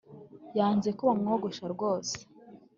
[0.57, 2.15] Yanze ko bamwogosha rwose